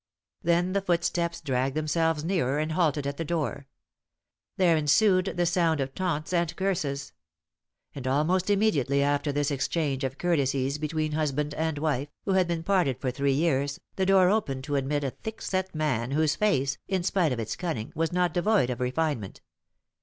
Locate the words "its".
17.39-17.55